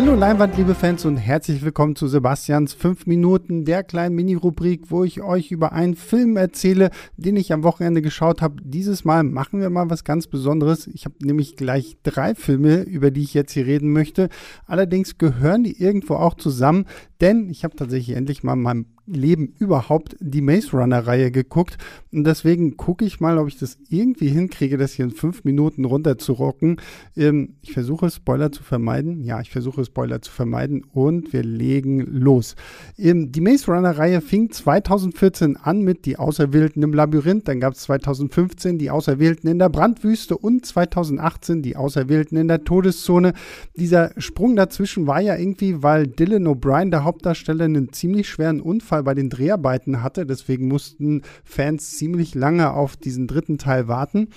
Hallo 0.00 0.14
Leinwand, 0.14 0.56
liebe 0.56 0.76
Fans 0.76 1.04
und 1.06 1.16
herzlich 1.16 1.60
willkommen 1.64 1.96
zu 1.96 2.06
Sebastians 2.06 2.72
5 2.72 3.06
Minuten, 3.06 3.64
der 3.64 3.82
kleinen 3.82 4.14
Mini-Rubrik, 4.14 4.92
wo 4.92 5.02
ich 5.02 5.22
euch 5.22 5.50
über 5.50 5.72
einen 5.72 5.96
Film 5.96 6.36
erzähle, 6.36 6.90
den 7.16 7.34
ich 7.34 7.52
am 7.52 7.64
Wochenende 7.64 8.00
geschaut 8.00 8.40
habe. 8.40 8.62
Dieses 8.62 9.04
Mal 9.04 9.24
machen 9.24 9.58
wir 9.58 9.70
mal 9.70 9.90
was 9.90 10.04
ganz 10.04 10.28
Besonderes. 10.28 10.86
Ich 10.86 11.04
habe 11.04 11.16
nämlich 11.20 11.56
gleich 11.56 11.96
drei 12.04 12.36
Filme, 12.36 12.82
über 12.82 13.10
die 13.10 13.22
ich 13.22 13.34
jetzt 13.34 13.50
hier 13.50 13.66
reden 13.66 13.92
möchte. 13.92 14.28
Allerdings 14.66 15.18
gehören 15.18 15.64
die 15.64 15.82
irgendwo 15.82 16.14
auch 16.14 16.34
zusammen, 16.34 16.86
denn 17.20 17.48
ich 17.50 17.64
habe 17.64 17.76
tatsächlich 17.76 18.16
endlich 18.16 18.42
mal 18.42 18.54
in 18.54 18.62
meinem 18.62 18.86
Leben 19.08 19.54
überhaupt 19.58 20.16
die 20.20 20.40
Maze 20.40 20.72
Runner-Reihe 20.72 21.30
geguckt. 21.30 21.78
Und 22.12 22.24
deswegen 22.24 22.76
gucke 22.76 23.04
ich 23.04 23.20
mal, 23.20 23.38
ob 23.38 23.48
ich 23.48 23.58
das 23.58 23.78
irgendwie 23.88 24.28
hinkriege, 24.28 24.76
das 24.76 24.92
hier 24.92 25.06
in 25.06 25.10
fünf 25.10 25.44
Minuten 25.44 25.84
runterzurocken. 25.84 26.80
Ähm, 27.16 27.54
ich 27.62 27.72
versuche 27.72 28.10
Spoiler 28.10 28.52
zu 28.52 28.62
vermeiden. 28.62 29.24
Ja, 29.24 29.40
ich 29.40 29.50
versuche 29.50 29.84
Spoiler 29.84 30.22
zu 30.22 30.30
vermeiden 30.30 30.84
und 30.92 31.32
wir 31.32 31.42
legen 31.42 32.00
los. 32.00 32.54
Ähm, 32.96 33.32
die 33.32 33.40
Maze 33.40 33.72
Runner-Reihe 33.72 34.20
fing 34.20 34.50
2014 34.50 35.56
an 35.56 35.80
mit 35.80 36.04
Die 36.04 36.18
Auserwählten 36.18 36.82
im 36.82 36.92
Labyrinth. 36.92 37.48
Dann 37.48 37.60
gab 37.60 37.74
es 37.74 37.80
2015 37.80 38.78
Die 38.78 38.90
Auserwählten 38.90 39.48
in 39.48 39.58
der 39.58 39.70
Brandwüste 39.70 40.36
und 40.36 40.66
2018 40.66 41.62
Die 41.62 41.76
Auserwählten 41.76 42.36
in 42.36 42.48
der 42.48 42.64
Todeszone. 42.64 43.32
Dieser 43.74 44.12
Sprung 44.18 44.54
dazwischen 44.54 45.06
war 45.06 45.20
ja 45.20 45.36
irgendwie, 45.36 45.82
weil 45.82 46.06
Dylan 46.06 46.46
O'Brien, 46.46 46.90
der 46.90 47.04
Hauptdarsteller, 47.08 47.64
einen 47.64 47.92
ziemlich 47.92 48.28
schweren 48.28 48.60
Unfall 48.60 49.02
bei 49.02 49.14
den 49.14 49.30
Dreharbeiten 49.30 50.02
hatte. 50.02 50.26
Deswegen 50.26 50.68
mussten 50.68 51.22
Fans 51.42 51.96
ziemlich 51.96 52.34
lange 52.34 52.72
auf 52.72 52.96
diesen 52.96 53.26
dritten 53.26 53.58
Teil 53.58 53.88
warten. 53.88 54.28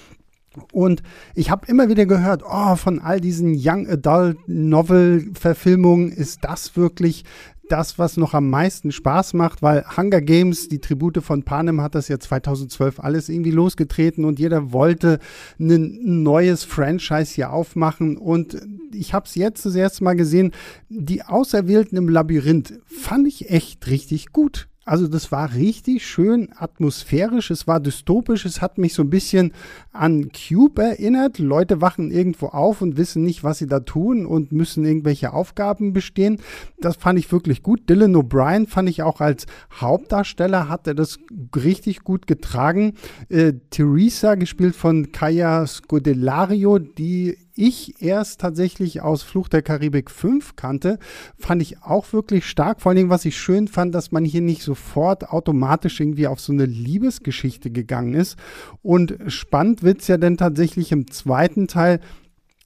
Und 0.74 1.04
ich 1.36 1.50
habe 1.50 1.68
immer 1.68 1.90
wieder 1.90 2.06
gehört, 2.06 2.44
oh, 2.46 2.76
von 2.76 3.00
all 3.00 3.22
diesen 3.22 3.56
Young 3.58 3.88
Adult 3.88 4.38
Novel 4.48 5.32
Verfilmungen 5.34 6.12
ist 6.12 6.44
das 6.44 6.76
wirklich 6.76 7.24
das, 7.70 7.98
was 7.98 8.18
noch 8.18 8.34
am 8.34 8.50
meisten 8.50 8.92
Spaß 8.92 9.34
macht, 9.34 9.62
weil 9.62 9.86
Hunger 9.96 10.22
Games, 10.22 10.68
die 10.68 10.80
Tribute 10.80 11.24
von 11.24 11.44
Panem, 11.44 11.82
hat 11.82 11.96
das 11.96 12.08
ja 12.08 12.20
2012 12.20 13.00
alles 13.00 13.30
irgendwie 13.30 13.52
losgetreten 13.52 14.26
und 14.26 14.40
jeder 14.40 14.72
wollte 14.72 15.20
ein 15.60 16.24
neues 16.24 16.64
Franchise 16.64 17.34
hier 17.34 17.52
aufmachen. 17.52 18.18
Und 18.18 18.62
ich 18.94 19.14
habe 19.14 19.26
es 19.26 19.36
jetzt 19.36 19.66
das 19.66 19.76
erste 19.76 20.04
Mal 20.04 20.16
gesehen, 20.16 20.52
die 20.90 21.24
Auserwählten 21.24 21.98
im 21.98 22.10
Labyrinth 22.10 22.80
fand 22.86 23.28
ich 23.28 23.50
echt 23.50 23.88
richtig 23.88 24.32
gut. 24.32 24.68
Also 24.84 25.08
das 25.08 25.32
war 25.32 25.54
richtig 25.54 26.08
schön 26.08 26.50
atmosphärisch, 26.56 27.52
es 27.52 27.68
war 27.68 27.80
dystopisch, 27.80 28.46
es 28.46 28.64
hat 28.64 28.80
mich 28.80 28.96
so 28.96 29.04
ein 29.04 29.12
bisschen 29.12 29.54
an 29.92 30.32
Cube 30.32 30.82
erinnert. 30.82 31.38
Leute 31.38 31.82
wachen 31.82 32.10
irgendwo 32.10 32.48
auf 32.48 32.82
und 32.82 32.98
wissen 32.98 33.24
nicht, 33.24 33.44
was 33.44 33.60
sie 33.60 33.68
da 33.68 33.82
tun 33.82 34.26
und 34.26 34.52
müssen 34.52 34.84
irgendwelche 34.84 35.34
Aufgaben 35.34 35.94
bestehen. 35.94 36.40
Das 36.80 36.96
fand 36.96 37.20
ich 37.20 37.32
wirklich 37.32 37.62
gut. 37.62 37.88
Dylan 37.92 38.16
O'Brien 38.16 38.68
fand 38.68 38.90
ich 38.90 39.04
auch 39.04 39.22
als 39.22 39.46
Hauptdarsteller, 39.72 40.68
hat 40.68 40.88
er 40.88 40.96
das 40.96 41.20
richtig 41.56 42.04
gut 42.04 42.26
getragen. 42.26 42.96
Äh, 43.30 43.54
Teresa, 43.70 44.34
gespielt 44.34 44.76
von 44.76 45.12
Kaya 45.12 45.68
Scodelario, 45.68 46.80
die 46.80 47.38
ich 47.62 48.02
erst 48.02 48.42
tatsächlich 48.42 49.02
aus 49.02 49.22
Fluch 49.22 49.48
der 49.48 49.62
Karibik 49.62 50.10
5 50.10 50.56
kannte, 50.56 50.98
fand 51.38 51.62
ich 51.62 51.84
auch 51.84 52.12
wirklich 52.12 52.46
stark. 52.46 52.82
Vor 52.82 52.96
Dingen, 52.96 53.12
was 53.12 53.24
ich 53.24 53.38
schön 53.38 53.68
fand, 53.68 53.94
dass 53.94 54.12
man 54.12 54.26
hier 54.26 54.42
nicht 54.42 54.64
sofort 54.64 55.30
automatisch 55.30 56.00
irgendwie 56.00 56.26
auf 56.26 56.40
so 56.40 56.52
eine 56.52 56.66
Liebesgeschichte 56.66 57.70
gegangen 57.70 58.16
ist. 58.16 58.38
Und 58.82 59.16
spannend 59.28 59.84
wird 59.84 60.02
es 60.02 60.08
ja 60.08 60.18
dann 60.18 60.38
tatsächlich 60.38 60.92
im 60.92 61.12
zweiten 61.12 61.68
Teil, 61.68 62.00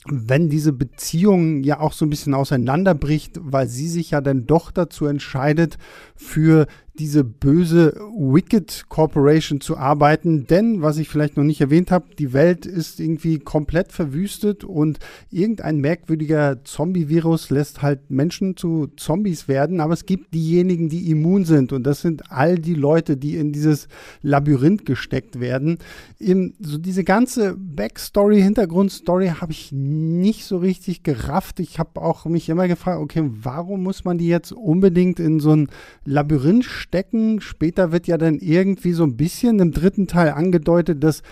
wenn 0.08 0.50
diese 0.50 0.72
Beziehung 0.72 1.64
ja 1.64 1.80
auch 1.80 1.92
so 1.92 2.06
ein 2.06 2.10
bisschen 2.10 2.34
auseinanderbricht, 2.34 3.40
weil 3.42 3.68
sie 3.68 3.90
sich 3.90 4.12
ja 4.12 4.22
dann 4.22 4.46
doch 4.46 4.72
dazu 4.72 5.08
entscheidet, 5.08 5.78
für 6.16 6.68
diese 7.00 7.24
böse 7.24 7.94
Wicked 8.18 8.86
Corporation 8.90 9.62
zu 9.62 9.78
arbeiten. 9.78 10.48
Denn, 10.48 10.82
was 10.82 10.98
ich 10.98 11.10
vielleicht 11.10 11.38
noch 11.38 11.44
nicht 11.44 11.62
erwähnt 11.62 11.92
habe, 11.92 12.08
die 12.18 12.34
Welt 12.34 12.66
ist 12.66 13.00
irgendwie 13.00 13.40
komplett 13.40 13.92
verwüstet 13.92 14.64
und 14.64 15.00
irgendein 15.32 15.80
merkwürdiger 15.80 16.64
Zombie-Virus 16.64 17.50
lässt 17.50 17.82
halt 17.82 18.10
Menschen 18.10 18.56
zu 18.58 18.88
Zombies 18.98 19.48
werden. 19.48 19.80
Aber 19.80 19.94
es 19.94 20.06
gibt 20.06 20.34
diejenigen, 20.34 20.90
die 20.90 21.10
immun 21.10 21.46
sind. 21.46 21.74
Und 21.74 21.84
das 21.84 22.02
sind 22.02 22.32
all 22.32 22.58
die 22.58 22.76
Leute, 22.76 23.18
die 23.18 23.36
in 23.36 23.52
dieses 23.52 23.88
Labyrinth 24.22 24.86
gesteckt 24.86 25.40
werden. 25.40 25.78
Im, 26.20 26.54
so 26.60 26.78
diese 26.78 27.04
ganze 27.04 27.56
Backstory, 27.58 28.42
Hintergrundstory 28.42 29.34
habe 29.40 29.52
ich 29.52 29.72
nicht 29.72 30.46
so 30.46 30.58
richtig 30.58 31.04
gerafft. 31.04 31.60
Ich 31.60 31.80
habe 31.80 32.02
auch 32.02 32.26
mich 32.26 32.50
immer 32.50 32.68
gefragt, 32.68 33.02
okay, 33.02 33.24
warum 33.26 33.84
muss 33.84 34.06
man 34.06 34.18
die 34.18 34.28
jetzt 34.28 34.52
unbedingt 34.52 35.20
in 35.20 35.40
so 35.40 35.52
ein 35.52 35.70
Labyrinth 36.06 36.66
stecken. 36.86 37.42
Später 37.42 37.92
wird 37.92 38.08
ja 38.08 38.18
dann 38.18 38.40
irgendwie 38.40 38.94
so 38.94 39.04
ein 39.04 39.18
bisschen 39.18 39.60
im 39.60 39.72
dritten 39.72 40.08
Teil 40.08 40.30
angedeutet, 40.30 41.04
dass 41.04 41.24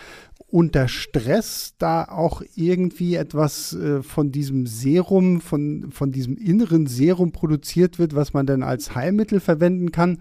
unter 0.48 0.88
Stress 0.88 1.74
da 1.80 2.04
auch 2.04 2.44
irgendwie 2.56 3.16
etwas 3.16 3.74
äh, 3.74 4.04
von 4.04 4.32
diesem 4.32 4.68
Serum, 4.68 5.42
von, 5.42 5.92
von 5.92 6.12
diesem 6.12 6.38
inneren 6.38 6.86
Serum 6.86 7.32
produziert 7.32 7.98
wird, 7.98 8.14
was 8.14 8.34
man 8.34 8.46
dann 8.46 8.62
als 8.62 8.94
Heilmittel 8.94 9.40
verwenden 9.40 9.92
kann. 9.92 10.20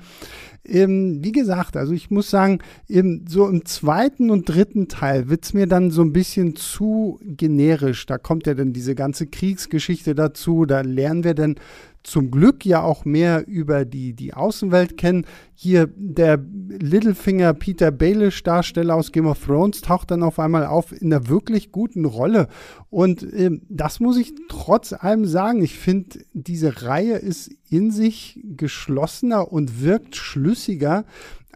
Ähm, 0.65 1.19
wie 1.23 1.33
gesagt, 1.33 1.77
also 1.77 1.93
ich 1.93 2.11
muss 2.11 2.31
sagen, 2.31 2.61
im, 2.89 3.25
so 3.29 3.49
im 3.49 3.65
zweiten 3.65 4.31
und 4.31 4.49
dritten 4.49 4.89
Teil 4.89 5.29
wird 5.29 5.45
es 5.45 5.55
mir 5.55 5.67
dann 5.67 5.91
so 5.91 6.03
ein 6.03 6.13
bisschen 6.13 6.55
zu 6.55 7.19
generisch. 7.23 8.07
Da 8.07 8.19
kommt 8.19 8.47
ja 8.47 8.55
dann 8.55 8.73
diese 8.73 8.95
ganze 8.95 9.27
Kriegsgeschichte 9.27 10.15
dazu, 10.15 10.65
da 10.65 10.83
lernen 10.83 11.25
wir 11.25 11.35
dann 11.35 11.57
zum 12.03 12.31
Glück 12.31 12.67
ja 12.67 12.83
auch 12.83 13.05
mehr 13.05 13.47
über 13.47 13.85
die, 13.85 14.15
die 14.15 14.35
Außenwelt 14.35 14.97
kennen. 14.97 15.25
Hier 15.55 15.89
der 15.95 16.39
Littlefinger 16.69 17.55
Peter 17.55 17.91
Baelish 17.91 18.43
Darsteller 18.43 18.97
aus 18.97 19.13
Game 19.13 19.27
of 19.27 19.45
Thrones 19.45 19.81
taucht 19.81 20.11
dann 20.11 20.23
auf 20.23 20.39
einmal 20.39 20.67
auf 20.67 20.91
in 20.93 21.13
einer 21.13 21.29
wirklich 21.29 21.71
guten 21.71 22.05
Rolle. 22.05 22.49
Und 22.91 23.23
äh, 23.23 23.51
das 23.69 24.01
muss 24.01 24.17
ich 24.17 24.35
trotz 24.49 24.93
allem 24.93 25.27
sagen. 25.27 25.63
Ich 25.63 25.79
finde, 25.79 26.21
diese 26.33 26.83
Reihe 26.83 27.17
ist 27.17 27.53
in 27.71 27.91
sich 27.91 28.41
geschlossener 28.43 29.53
und 29.53 29.83
wirkt 29.83 30.17
schlüssiger 30.17 30.52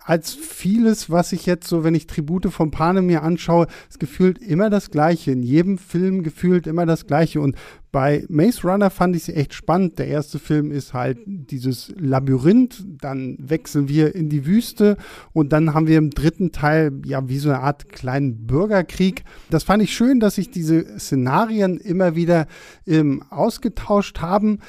als 0.07 0.35
vieles, 0.35 1.11
was 1.11 1.33
ich 1.33 1.47
jetzt 1.47 1.67
so, 1.67 1.83
wenn 1.83 1.97
ich 1.97 2.07
Tribute 2.07 2.53
von 2.53 2.71
Panem 2.71 3.07
mir 3.07 3.25
anschaue, 3.25 3.67
ist 3.89 3.99
gefühlt 3.99 4.39
immer 4.39 4.71
das 4.71 4.93
Gleiche. 4.93 5.33
In 5.33 5.43
jedem 5.43 5.79
Film 5.79 6.23
gefühlt 6.23 6.69
immer 6.69 6.87
das 6.87 7.09
Gleiche. 7.09 7.41
Und 7.41 7.57
bei 7.91 8.25
Maze 8.29 8.63
Runner 8.63 8.91
fand 8.91 9.17
ich 9.17 9.23
es 9.23 9.35
echt 9.35 9.53
spannend. 9.53 9.99
Der 9.99 10.07
erste 10.07 10.39
Film 10.39 10.71
ist 10.71 10.95
halt 10.95 11.19
dieses 11.27 11.93
Labyrinth, 11.99 12.85
dann 13.01 13.37
wechseln 13.41 13.89
wir 13.89 14.15
in 14.15 14.29
die 14.29 14.47
Wüste 14.47 14.97
und 15.33 15.53
dann 15.53 15.75
haben 15.75 15.89
wir 15.89 15.99
im 15.99 16.11
dritten 16.11 16.53
Teil 16.53 16.93
ja 17.05 17.29
wie 17.29 17.39
so 17.39 17.49
eine 17.49 17.61
Art 17.61 17.89
kleinen 17.89 18.47
Bürgerkrieg. 18.47 19.25
Das 19.51 19.65
fand 19.65 19.83
ich 19.83 19.93
schön, 19.93 20.21
dass 20.21 20.37
sich 20.37 20.53
diese 20.53 21.01
Szenarien 21.01 21.79
immer 21.79 22.15
wieder 22.15 22.47
ähm, 22.87 23.25
ausgetauscht 23.31 24.21
haben. 24.21 24.61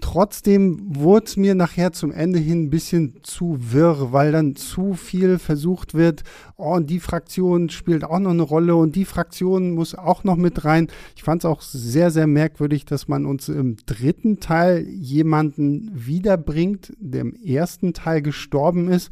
Trotzdem 0.00 0.96
wurde 0.96 1.26
es 1.26 1.36
mir 1.36 1.54
nachher 1.54 1.92
zum 1.92 2.10
Ende 2.10 2.38
hin 2.38 2.64
ein 2.64 2.70
bisschen 2.70 3.20
zu 3.22 3.56
wirr, 3.60 4.12
weil 4.12 4.32
dann 4.32 4.56
zu 4.56 4.94
viel 4.94 5.38
versucht 5.38 5.94
wird, 5.94 6.22
oh, 6.56 6.74
und 6.74 6.90
die 6.90 7.00
Fraktion 7.00 7.70
spielt 7.70 8.04
auch 8.04 8.18
noch 8.18 8.32
eine 8.32 8.42
Rolle 8.42 8.74
und 8.76 8.96
die 8.96 9.04
Fraktion 9.04 9.70
muss 9.72 9.94
auch 9.94 10.24
noch 10.24 10.36
mit 10.36 10.64
rein. 10.64 10.88
Ich 11.16 11.22
fand 11.22 11.42
es 11.42 11.50
auch 11.50 11.62
sehr, 11.62 12.10
sehr 12.10 12.26
merkwürdig, 12.26 12.84
dass 12.84 13.08
man 13.08 13.24
uns 13.24 13.48
im 13.48 13.76
dritten 13.86 14.40
Teil 14.40 14.86
jemanden 14.88 15.90
wiederbringt, 15.94 16.92
der 16.98 17.22
im 17.22 17.34
ersten 17.34 17.94
Teil 17.94 18.22
gestorben 18.22 18.88
ist 18.88 19.10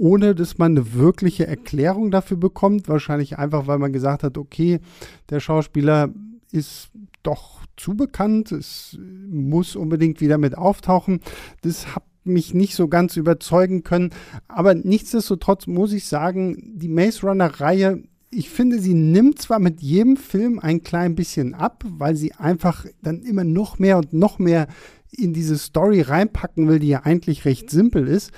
ohne 0.00 0.34
dass 0.34 0.56
man 0.56 0.72
eine 0.72 0.94
wirkliche 0.94 1.46
Erklärung 1.46 2.10
dafür 2.10 2.38
bekommt. 2.38 2.88
Wahrscheinlich 2.88 3.38
einfach, 3.38 3.66
weil 3.66 3.78
man 3.78 3.92
gesagt 3.92 4.22
hat, 4.22 4.38
okay, 4.38 4.80
der 5.28 5.40
Schauspieler 5.40 6.08
ist 6.52 6.90
doch 7.22 7.60
zu 7.76 7.94
bekannt. 7.94 8.52
Es 8.52 8.98
muss 9.00 9.76
unbedingt 9.76 10.20
wieder 10.20 10.38
mit 10.38 10.56
auftauchen. 10.56 11.20
Das 11.62 11.94
hat 11.94 12.04
mich 12.24 12.54
nicht 12.54 12.74
so 12.74 12.88
ganz 12.88 13.16
überzeugen 13.16 13.82
können. 13.82 14.10
Aber 14.48 14.74
nichtsdestotrotz 14.74 15.66
muss 15.66 15.92
ich 15.92 16.06
sagen, 16.06 16.74
die 16.76 16.88
Maze 16.88 17.26
Runner-Reihe 17.26 18.02
ich 18.32 18.48
finde, 18.48 18.78
sie 18.78 18.94
nimmt 18.94 19.42
zwar 19.42 19.58
mit 19.58 19.80
jedem 19.80 20.16
Film 20.16 20.60
ein 20.60 20.82
klein 20.82 21.16
bisschen 21.16 21.54
ab, 21.54 21.84
weil 21.84 22.14
sie 22.14 22.32
einfach 22.34 22.86
dann 23.02 23.22
immer 23.22 23.44
noch 23.44 23.78
mehr 23.78 23.98
und 23.98 24.12
noch 24.12 24.38
mehr 24.38 24.68
in 25.10 25.32
diese 25.32 25.58
Story 25.58 26.02
reinpacken 26.02 26.68
will, 26.68 26.78
die 26.78 26.88
ja 26.88 27.02
eigentlich 27.02 27.44
recht 27.44 27.70
simpel 27.70 28.06
ist. 28.06 28.30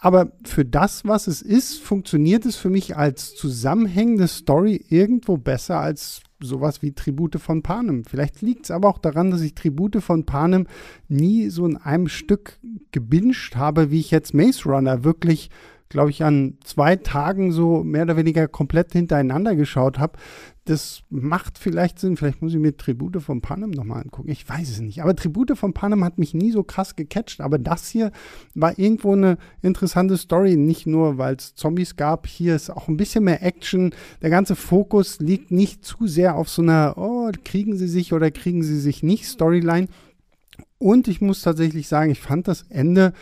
Aber 0.00 0.32
für 0.44 0.64
das, 0.64 1.04
was 1.04 1.26
es 1.26 1.42
ist, 1.42 1.78
funktioniert 1.78 2.46
es 2.46 2.56
für 2.56 2.70
mich 2.70 2.96
als 2.96 3.34
zusammenhängende 3.34 4.28
Story 4.28 4.82
irgendwo 4.88 5.36
besser 5.36 5.78
als 5.78 6.22
sowas 6.40 6.80
wie 6.80 6.92
Tribute 6.92 7.38
von 7.38 7.62
Panem. 7.62 8.04
Vielleicht 8.06 8.40
liegt 8.40 8.64
es 8.64 8.70
aber 8.70 8.88
auch 8.88 8.96
daran, 8.96 9.30
dass 9.30 9.42
ich 9.42 9.54
Tribute 9.54 10.02
von 10.02 10.24
Panem 10.24 10.66
nie 11.08 11.50
so 11.50 11.66
in 11.66 11.76
einem 11.76 12.08
Stück 12.08 12.58
gebinged 12.92 13.56
habe, 13.56 13.90
wie 13.90 14.00
ich 14.00 14.10
jetzt 14.10 14.32
Maze 14.32 14.64
Runner 14.64 15.04
wirklich 15.04 15.50
glaube 15.90 16.10
ich, 16.10 16.22
an 16.22 16.56
zwei 16.64 16.94
Tagen 16.96 17.50
so 17.50 17.82
mehr 17.82 18.04
oder 18.04 18.16
weniger 18.16 18.46
komplett 18.46 18.92
hintereinander 18.92 19.56
geschaut 19.56 19.98
habe. 19.98 20.16
Das 20.64 21.02
macht 21.10 21.58
vielleicht 21.58 21.98
Sinn. 21.98 22.16
Vielleicht 22.16 22.42
muss 22.42 22.54
ich 22.54 22.60
mir 22.60 22.76
Tribute 22.76 23.20
von 23.20 23.40
Panem 23.40 23.70
nochmal 23.70 24.02
angucken. 24.02 24.30
Ich 24.30 24.48
weiß 24.48 24.70
es 24.70 24.80
nicht. 24.80 25.02
Aber 25.02 25.16
Tribute 25.16 25.58
von 25.58 25.74
Panem 25.74 26.04
hat 26.04 26.16
mich 26.16 26.32
nie 26.32 26.52
so 26.52 26.62
krass 26.62 26.94
gecatcht. 26.94 27.40
Aber 27.40 27.58
das 27.58 27.88
hier 27.88 28.12
war 28.54 28.78
irgendwo 28.78 29.14
eine 29.14 29.36
interessante 29.62 30.16
Story. 30.16 30.56
Nicht 30.56 30.86
nur, 30.86 31.18
weil 31.18 31.34
es 31.34 31.56
Zombies 31.56 31.96
gab. 31.96 32.28
Hier 32.28 32.54
ist 32.54 32.70
auch 32.70 32.86
ein 32.86 32.96
bisschen 32.96 33.24
mehr 33.24 33.42
Action. 33.42 33.92
Der 34.22 34.30
ganze 34.30 34.54
Fokus 34.54 35.18
liegt 35.18 35.50
nicht 35.50 35.84
zu 35.84 36.06
sehr 36.06 36.36
auf 36.36 36.48
so 36.48 36.62
einer, 36.62 36.94
oh, 36.98 37.32
kriegen 37.44 37.76
sie 37.76 37.88
sich 37.88 38.12
oder 38.12 38.30
kriegen 38.30 38.62
sie 38.62 38.78
sich 38.78 39.02
nicht 39.02 39.26
Storyline. 39.26 39.88
Und 40.78 41.08
ich 41.08 41.20
muss 41.20 41.42
tatsächlich 41.42 41.88
sagen, 41.88 42.12
ich 42.12 42.20
fand 42.20 42.46
das 42.46 42.62
Ende 42.68 43.12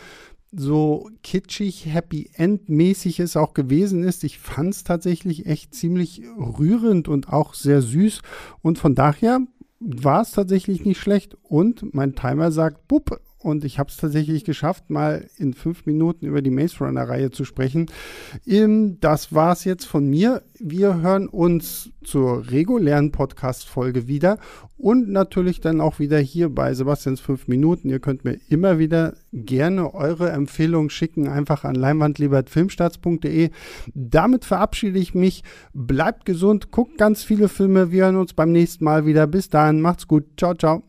so 0.51 1.09
kitschig, 1.23 1.85
Happy 1.85 2.29
End 2.33 2.69
mäßig 2.69 3.19
es 3.19 3.37
auch 3.37 3.53
gewesen 3.53 4.03
ist, 4.03 4.23
ich 4.23 4.39
fand 4.39 4.73
es 4.73 4.83
tatsächlich 4.83 5.45
echt 5.45 5.73
ziemlich 5.73 6.23
rührend 6.37 7.07
und 7.07 7.29
auch 7.29 7.53
sehr 7.53 7.81
süß. 7.81 8.21
Und 8.61 8.79
von 8.79 8.95
daher 8.95 9.41
war 9.79 10.21
es 10.21 10.31
tatsächlich 10.31 10.85
nicht 10.85 10.99
schlecht. 10.99 11.37
Und 11.43 11.93
mein 11.93 12.15
Timer 12.15 12.51
sagt, 12.51 12.87
bupp, 12.87 13.19
und 13.41 13.63
ich 13.63 13.79
habe 13.79 13.89
es 13.89 13.97
tatsächlich 13.97 14.43
geschafft, 14.43 14.89
mal 14.89 15.25
in 15.37 15.53
fünf 15.53 15.85
Minuten 15.85 16.25
über 16.25 16.41
die 16.41 16.49
Maze 16.51 16.83
Runner-Reihe 16.83 17.31
zu 17.31 17.45
sprechen. 17.45 17.87
Das 18.45 19.33
war 19.33 19.53
es 19.53 19.63
jetzt 19.63 19.85
von 19.85 20.09
mir. 20.09 20.43
Wir 20.59 21.01
hören 21.01 21.29
uns 21.29 21.91
zur 22.03 22.51
regulären 22.51 23.11
Podcast-Folge 23.11 24.07
wieder 24.07 24.39
und 24.77 25.09
natürlich 25.09 25.61
dann 25.61 25.79
auch 25.79 25.99
wieder 25.99 26.19
hier 26.19 26.49
bei 26.49 26.73
Sebastians 26.73 27.21
fünf 27.21 27.47
Minuten. 27.47 27.89
Ihr 27.89 27.99
könnt 27.99 28.25
mir 28.25 28.39
immer 28.49 28.77
wieder 28.77 29.15
gerne 29.31 29.93
eure 29.93 30.31
Empfehlungen 30.31 30.89
schicken, 30.89 31.27
einfach 31.29 31.63
an 31.63 31.75
leinwandliebertfilmstarts.de. 31.75 33.51
Damit 33.93 34.43
verabschiede 34.43 34.99
ich 34.99 35.15
mich. 35.15 35.43
Bleibt 35.73 36.25
gesund, 36.25 36.71
guckt 36.71 36.97
ganz 36.97 37.23
viele 37.23 37.47
Filme. 37.47 37.91
Wir 37.91 38.05
hören 38.05 38.17
uns 38.17 38.33
beim 38.33 38.51
nächsten 38.51 38.83
Mal 38.83 39.05
wieder. 39.05 39.27
Bis 39.27 39.49
dahin, 39.49 39.79
macht's 39.79 40.07
gut. 40.07 40.25
Ciao, 40.37 40.55
ciao. 40.55 40.88